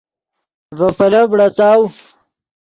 ڤے 0.77 0.87
پیلف 0.97 1.25
بڑاڅاؤ 1.31 1.81